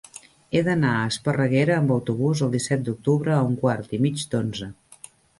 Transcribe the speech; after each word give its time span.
He 0.51 0.61
d'anar 0.67 0.91
a 0.99 1.09
Esparreguera 1.09 1.75
amb 1.81 1.91
autobús 1.95 2.41
el 2.45 2.49
disset 2.55 2.81
d'octubre 2.87 3.35
a 3.35 3.43
un 3.49 3.53
quart 3.65 3.93
i 3.99 3.99
mig 4.07 4.23
d'onze. 4.33 4.71